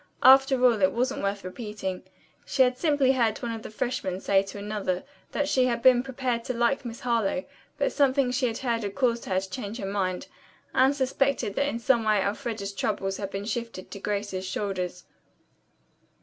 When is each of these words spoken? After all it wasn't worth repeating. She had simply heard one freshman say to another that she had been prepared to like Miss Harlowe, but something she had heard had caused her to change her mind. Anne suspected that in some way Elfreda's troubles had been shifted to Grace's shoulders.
After 0.23 0.65
all 0.65 0.81
it 0.81 0.93
wasn't 0.93 1.21
worth 1.21 1.43
repeating. 1.43 2.01
She 2.43 2.63
had 2.63 2.75
simply 2.75 3.11
heard 3.11 3.37
one 3.37 3.61
freshman 3.61 4.19
say 4.19 4.41
to 4.41 4.57
another 4.57 5.03
that 5.31 5.47
she 5.47 5.65
had 5.65 5.83
been 5.83 6.01
prepared 6.01 6.43
to 6.45 6.55
like 6.55 6.83
Miss 6.83 7.01
Harlowe, 7.01 7.45
but 7.77 7.91
something 7.91 8.31
she 8.31 8.47
had 8.47 8.57
heard 8.57 8.81
had 8.81 8.95
caused 8.95 9.25
her 9.25 9.39
to 9.39 9.47
change 9.47 9.77
her 9.77 9.85
mind. 9.85 10.25
Anne 10.73 10.93
suspected 10.95 11.53
that 11.53 11.67
in 11.69 11.77
some 11.77 12.03
way 12.03 12.19
Elfreda's 12.19 12.73
troubles 12.73 13.17
had 13.17 13.29
been 13.29 13.45
shifted 13.45 13.91
to 13.91 13.99
Grace's 13.99 14.43
shoulders. 14.43 15.03